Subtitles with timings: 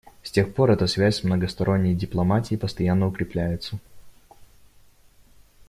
[0.23, 3.77] С тех пор эта связь с многосторонней дипломатией постоянно укрепляется.